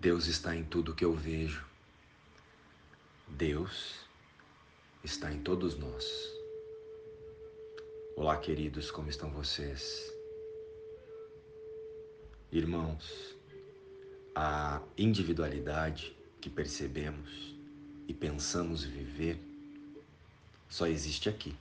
Deus 0.00 0.28
está 0.28 0.54
em 0.54 0.62
tudo 0.62 0.94
que 0.94 1.04
eu 1.04 1.12
vejo. 1.12 1.66
Deus 3.26 3.96
está 5.02 5.32
em 5.32 5.42
todos 5.42 5.76
nós. 5.76 6.06
Olá, 8.14 8.36
queridos, 8.36 8.92
como 8.92 9.10
estão 9.10 9.28
vocês? 9.30 10.14
Irmãos, 12.52 13.36
a 14.36 14.80
individualidade 14.96 16.16
que 16.40 16.48
percebemos 16.48 17.56
e 18.06 18.14
pensamos 18.14 18.84
viver 18.84 19.36
só 20.68 20.86
existe 20.86 21.28
aqui, 21.28 21.56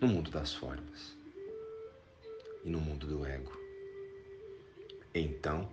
no 0.00 0.08
mundo 0.08 0.32
das 0.32 0.52
formas 0.52 1.16
e 2.64 2.68
no 2.68 2.80
mundo 2.80 3.06
do 3.06 3.24
ego. 3.24 3.56
Então, 5.14 5.70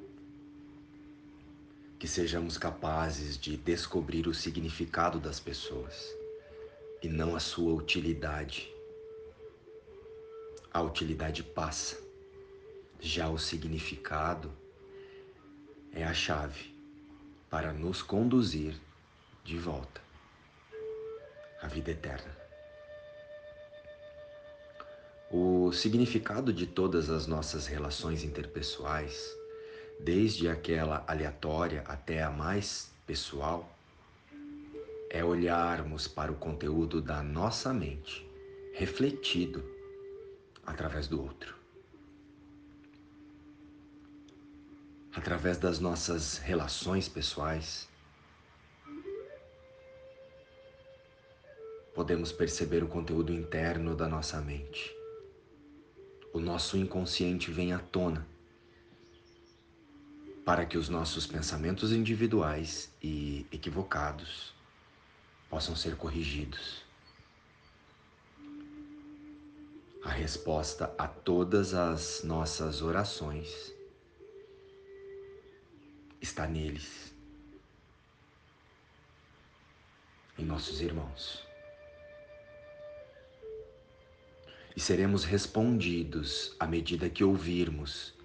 que 2.01 2.07
sejamos 2.07 2.57
capazes 2.57 3.37
de 3.37 3.55
descobrir 3.55 4.27
o 4.27 4.33
significado 4.33 5.19
das 5.19 5.39
pessoas 5.39 6.11
e 6.99 7.07
não 7.07 7.35
a 7.35 7.39
sua 7.39 7.75
utilidade. 7.75 8.73
A 10.73 10.81
utilidade 10.81 11.43
passa, 11.43 12.01
já 12.99 13.29
o 13.29 13.37
significado 13.37 14.51
é 15.91 16.03
a 16.03 16.11
chave 16.11 16.75
para 17.51 17.71
nos 17.71 18.01
conduzir 18.01 18.73
de 19.43 19.59
volta 19.59 20.01
à 21.61 21.67
vida 21.67 21.91
eterna. 21.91 22.35
O 25.29 25.71
significado 25.71 26.51
de 26.51 26.65
todas 26.65 27.11
as 27.11 27.27
nossas 27.27 27.67
relações 27.67 28.23
interpessoais 28.23 29.39
desde 30.03 30.49
aquela 30.49 31.03
aleatória 31.07 31.83
até 31.87 32.23
a 32.23 32.31
mais 32.31 32.91
pessoal, 33.05 33.69
é 35.09 35.23
olharmos 35.23 36.07
para 36.07 36.31
o 36.31 36.35
conteúdo 36.35 37.01
da 37.01 37.21
nossa 37.21 37.73
mente 37.73 38.27
refletido 38.73 39.63
através 40.65 41.07
do 41.07 41.21
outro. 41.21 41.55
Através 45.13 45.57
das 45.57 45.79
nossas 45.79 46.37
relações 46.37 47.09
pessoais, 47.09 47.87
podemos 51.93 52.31
perceber 52.31 52.81
o 52.81 52.87
conteúdo 52.87 53.33
interno 53.33 53.93
da 53.93 54.07
nossa 54.07 54.39
mente. 54.39 54.95
O 56.33 56.39
nosso 56.39 56.77
inconsciente 56.77 57.51
vem 57.51 57.73
à 57.73 57.79
tona 57.79 58.25
para 60.45 60.65
que 60.65 60.77
os 60.77 60.89
nossos 60.89 61.27
pensamentos 61.27 61.91
individuais 61.91 62.91
e 63.01 63.45
equivocados 63.51 64.53
possam 65.49 65.75
ser 65.75 65.95
corrigidos. 65.95 66.83
A 70.03 70.09
resposta 70.09 70.93
a 70.97 71.07
todas 71.07 71.75
as 71.75 72.23
nossas 72.23 72.81
orações 72.81 73.71
está 76.19 76.47
neles, 76.47 77.13
em 80.39 80.45
nossos 80.45 80.81
irmãos. 80.81 81.45
E 84.75 84.79
seremos 84.79 85.23
respondidos 85.23 86.55
à 86.59 86.65
medida 86.65 87.09
que 87.09 87.23
ouvirmos 87.23 88.15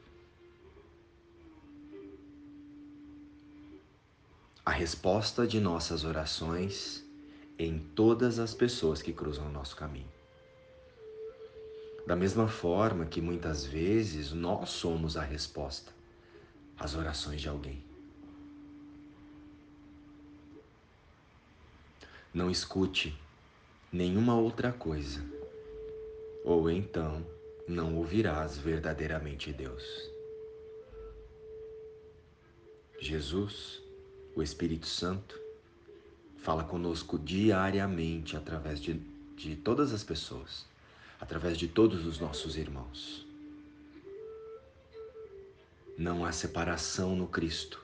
a 4.66 4.72
resposta 4.72 5.46
de 5.46 5.60
nossas 5.60 6.04
orações 6.04 7.04
em 7.56 7.78
todas 7.78 8.40
as 8.40 8.52
pessoas 8.52 9.00
que 9.00 9.12
cruzam 9.12 9.46
o 9.46 9.52
nosso 9.52 9.76
caminho. 9.76 10.10
Da 12.04 12.16
mesma 12.16 12.48
forma 12.48 13.06
que 13.06 13.20
muitas 13.20 13.64
vezes 13.64 14.32
nós 14.32 14.70
somos 14.70 15.16
a 15.16 15.22
resposta 15.22 15.92
às 16.76 16.96
orações 16.96 17.40
de 17.40 17.48
alguém. 17.48 17.80
Não 22.34 22.50
escute 22.50 23.16
nenhuma 23.92 24.34
outra 24.34 24.72
coisa, 24.72 25.24
ou 26.44 26.68
então 26.68 27.24
não 27.68 27.94
ouvirás 27.94 28.58
verdadeiramente 28.58 29.52
Deus. 29.52 29.84
Jesus 32.98 33.85
o 34.36 34.42
Espírito 34.42 34.86
Santo 34.86 35.40
fala 36.36 36.62
conosco 36.62 37.18
diariamente 37.18 38.36
através 38.36 38.78
de, 38.78 39.00
de 39.34 39.56
todas 39.56 39.94
as 39.94 40.04
pessoas, 40.04 40.66
através 41.18 41.56
de 41.56 41.66
todos 41.66 42.04
os 42.04 42.20
nossos 42.20 42.58
irmãos. 42.58 43.26
Não 45.96 46.22
há 46.22 46.32
separação 46.32 47.16
no 47.16 47.26
Cristo, 47.26 47.82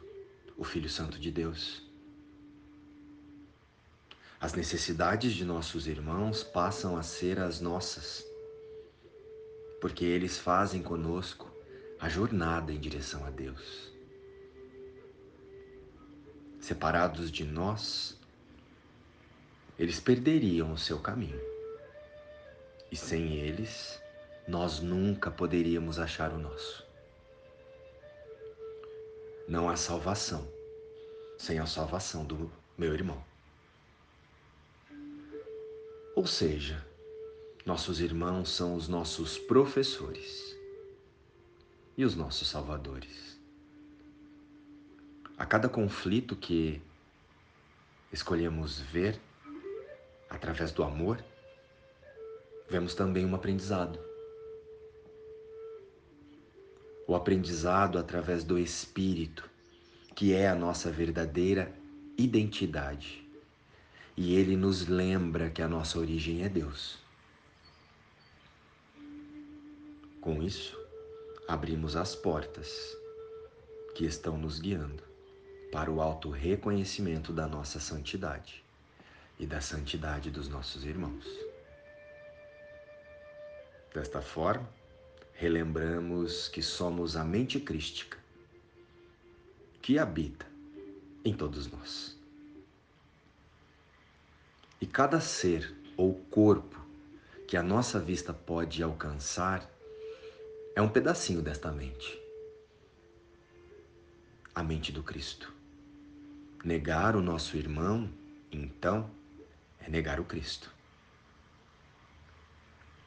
o 0.55 0.63
Filho 0.63 0.91
Santo 0.91 1.19
de 1.19 1.31
Deus. 1.31 1.83
As 4.39 4.53
necessidades 4.53 5.33
de 5.33 5.47
nossos 5.47 5.87
irmãos 5.87 6.45
passam 6.45 6.99
a 6.99 7.03
ser 7.03 7.39
as 7.39 7.63
nossas, 7.63 8.27
porque 9.81 10.05
eles 10.05 10.37
fazem 10.37 10.83
conosco 10.83 11.51
a 11.99 12.11
jornada 12.11 12.75
em 12.75 12.79
direção 12.79 13.25
a 13.25 13.31
Deus 13.31 13.91
separados 16.62 17.28
de 17.28 17.45
nós, 17.45 18.17
eles 19.77 19.99
perderiam 19.99 20.73
o 20.73 20.78
seu 20.78 21.00
caminho. 21.00 21.41
E 22.91 22.97
sem 22.97 23.34
eles, 23.34 24.00
nós 24.47 24.78
nunca 24.78 25.28
poderíamos 25.28 25.99
achar 25.99 26.33
o 26.33 26.39
nosso. 26.39 26.87
Não 29.49 29.69
há 29.69 29.77
salvação 29.77 30.49
sem 31.37 31.59
a 31.59 31.67
salvação 31.67 32.25
do 32.25 32.51
meu 32.78 32.95
irmão. 32.95 33.22
Ou 36.15 36.27
seja, 36.27 36.87
nossos 37.67 38.01
irmãos 38.01 38.51
são 38.51 38.77
os 38.77 38.87
nossos 38.87 39.37
professores 39.37 40.56
e 41.97 42.05
os 42.05 42.15
nossos 42.15 42.49
salvadores. 42.49 43.31
A 45.42 45.44
cada 45.44 45.69
conflito 45.69 46.36
que 46.36 46.80
escolhemos 48.12 48.78
ver 48.78 49.20
através 50.30 50.70
do 50.70 50.84
amor, 50.84 51.20
vemos 52.70 52.94
também 52.94 53.26
um 53.26 53.34
aprendizado. 53.34 53.98
O 57.08 57.16
aprendizado 57.16 57.98
através 57.98 58.44
do 58.44 58.56
Espírito, 58.56 59.50
que 60.14 60.32
é 60.32 60.48
a 60.48 60.54
nossa 60.54 60.92
verdadeira 60.92 61.74
identidade. 62.16 63.28
E 64.16 64.36
ele 64.36 64.56
nos 64.56 64.86
lembra 64.86 65.50
que 65.50 65.60
a 65.60 65.66
nossa 65.66 65.98
origem 65.98 66.44
é 66.44 66.48
Deus. 66.48 67.00
Com 70.20 70.41
isso, 70.41 70.78
abrimos 71.48 71.97
as 71.97 72.14
portas 72.14 72.97
que 73.97 74.04
estão 74.04 74.38
nos 74.38 74.60
guiando 74.60 75.10
para 75.72 75.91
o 75.91 76.03
auto 76.03 76.28
reconhecimento 76.28 77.33
da 77.33 77.49
nossa 77.49 77.81
santidade 77.81 78.62
e 79.38 79.47
da 79.47 79.62
santidade 79.62 80.31
dos 80.31 80.47
nossos 80.47 80.84
irmãos. 80.84 81.27
Desta 83.94 84.21
forma, 84.21 84.69
relembramos 85.33 86.47
que 86.49 86.62
somos 86.62 87.16
a 87.16 87.25
mente 87.25 87.59
crística 87.59 88.19
que 89.80 89.98
habita 89.98 90.47
em 91.24 91.33
todos 91.33 91.66
nós. 91.66 92.19
E 94.78 94.86
cada 94.86 95.21
ser 95.21 95.74
ou 95.97 96.15
corpo 96.30 96.78
que 97.48 97.57
a 97.57 97.63
nossa 97.63 97.98
vista 97.98 98.34
pode 98.34 98.83
alcançar 98.83 99.69
é 100.77 100.83
um 100.83 100.89
pedacinho 100.89 101.41
desta 101.41 101.72
mente 101.72 102.22
a 104.54 104.63
mente 104.63 104.92
do 104.92 105.03
Cristo. 105.03 105.61
Negar 106.64 107.16
o 107.16 107.20
nosso 107.20 107.56
irmão, 107.56 108.09
então, 108.53 109.10
é 109.80 109.91
negar 109.91 110.20
o 110.20 110.24
Cristo. 110.24 110.72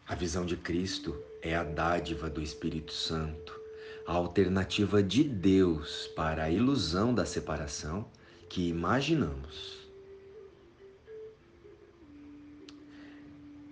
A 0.06 0.14
visão 0.14 0.46
de 0.46 0.58
Cristo 0.58 1.18
é 1.42 1.56
a 1.56 1.64
dádiva 1.64 2.30
do 2.30 2.42
Espírito 2.42 2.92
Santo, 2.92 3.58
a 4.06 4.12
alternativa 4.12 5.02
de 5.02 5.24
Deus 5.24 6.08
para 6.18 6.44
a 6.44 6.50
ilusão 6.50 7.14
da 7.14 7.26
separação 7.26 8.06
que 8.50 8.68
imaginamos. 8.68 9.88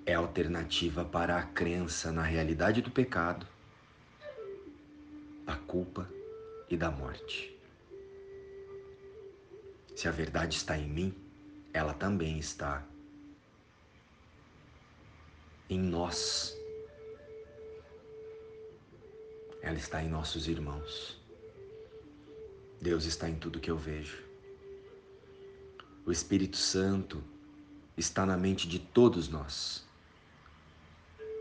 É 0.06 0.14
a 0.16 0.20
alternativa 0.20 1.04
para 1.04 1.38
a 1.38 1.44
crença 1.44 2.10
na 2.10 2.24
realidade 2.24 2.82
do 2.82 2.90
pecado, 2.90 3.46
da 5.46 5.58
culpa 5.58 6.10
e 6.70 6.78
da 6.78 6.90
morte. 6.90 7.53
Se 9.96 10.08
a 10.08 10.12
verdade 10.12 10.58
está 10.58 10.78
em 10.78 10.88
mim, 10.88 11.16
ela 11.74 11.94
também 11.94 12.38
está 12.40 12.84
em 15.70 15.80
nós. 15.80 16.56
Ela 19.62 19.78
está 19.78 20.04
em 20.04 20.10
nossos 20.10 20.48
irmãos. 20.48 21.20
Deus 22.82 23.06
está 23.06 23.30
em 23.30 23.36
tudo 23.36 23.60
que 23.60 23.72
eu 23.72 23.78
vejo. 23.78 24.24
O 26.06 26.12
Espírito 26.12 26.58
Santo 26.58 27.24
está 27.96 28.26
na 28.26 28.36
mente 28.36 28.68
de 28.68 28.78
todos 28.78 29.30
nós 29.30 29.86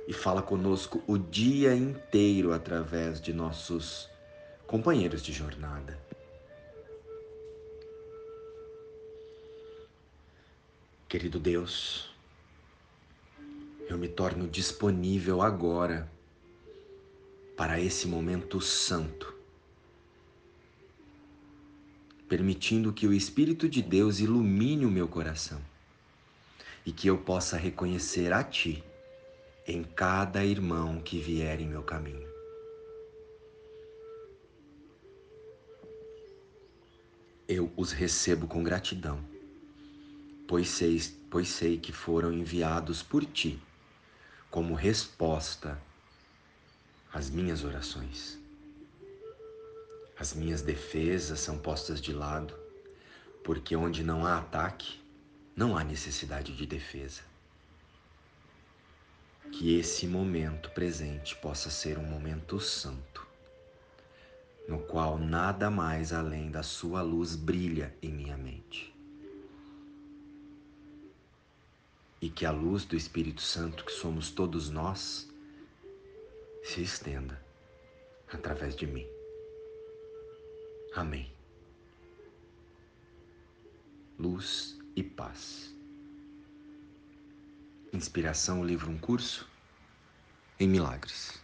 e 0.07 0.13
fala 0.13 0.43
conosco 0.43 1.03
o 1.07 1.19
dia 1.19 1.75
inteiro 1.75 2.53
através 2.53 3.21
de 3.21 3.33
nossos 3.33 4.09
companheiros 4.67 5.23
de 5.23 5.33
jornada. 5.33 5.99
Querido 11.13 11.39
Deus, 11.39 12.09
eu 13.87 13.99
me 13.99 14.09
torno 14.09 14.49
disponível 14.49 15.43
agora 15.43 16.11
para 17.55 17.79
esse 17.79 18.09
momento 18.09 18.63
santo, 18.63 19.35
permitindo 22.27 22.95
que 22.95 23.07
o 23.07 23.13
Espírito 23.13 23.69
de 23.69 23.83
Deus 23.83 24.21
ilumine 24.21 24.87
o 24.87 24.91
meu 24.91 25.07
coração 25.07 25.61
e 26.87 26.91
que 26.91 27.09
eu 27.09 27.19
possa 27.19 27.59
reconhecer 27.59 28.33
a 28.33 28.43
Ti 28.43 28.83
em 29.69 29.85
cada 29.85 30.43
irmão 30.43 30.99
que 30.99 31.19
vier 31.19 31.61
em 31.61 31.69
meu 31.69 31.83
caminho. 31.83 32.27
Eu 37.47 37.71
os 37.77 37.93
recebo 37.93 38.47
com 38.49 38.63
gratidão, 38.63 39.32
pois 40.53 40.69
sei, 40.69 41.01
pois 41.31 41.49
sei 41.49 41.79
que 41.79 41.93
foram 41.93 42.31
enviados 42.31 43.03
por 43.03 43.25
Ti 43.25 43.59
como 44.51 44.75
resposta 44.75 45.81
às 47.11 47.31
minhas 47.31 47.65
orações. 47.65 48.39
As 50.15 50.35
minhas 50.35 50.61
defesas 50.61 51.41
são 51.41 51.57
postas 51.57 52.03
de 52.03 52.13
lado, 52.13 52.55
porque 53.43 53.75
onde 53.75 54.05
não 54.05 54.27
há 54.27 54.37
ataque, 54.37 55.01
não 55.57 55.75
há 55.75 55.83
necessidade 55.83 56.55
de 56.55 56.67
defesa. 56.67 57.23
Que 59.53 59.79
esse 59.79 60.07
momento 60.07 60.71
presente 60.73 61.35
possa 61.37 61.71
ser 61.71 61.97
um 61.97 62.05
momento 62.05 62.61
santo, 62.61 63.27
no 64.69 64.81
qual 64.81 65.17
nada 65.17 65.71
mais 65.71 66.13
além 66.13 66.51
da 66.51 66.63
Sua 66.63 67.01
luz 67.01 67.35
brilha 67.35 67.97
em 68.03 68.13
minha 68.13 68.37
mente. 68.37 68.92
E 72.23 72.31
que 72.31 72.47
a 72.47 72.53
luz 72.53 72.85
do 72.85 72.95
Espírito 72.95 73.43
Santo, 73.43 73.85
que 73.85 73.91
somos 73.91 74.31
todos 74.31 74.71
nós, 74.71 75.29
se 76.63 76.81
estenda 76.81 77.45
através 78.33 78.77
de 78.77 78.87
mim. 78.87 79.07
Amém. 80.95 81.33
Luz 84.17 84.79
e 84.95 85.03
paz. 85.03 85.75
Inspiração, 87.93 88.65
livro 88.65 88.89
Um 88.89 88.99
Curso 88.99 89.51
em 90.61 90.69
Milagres. 90.69 91.42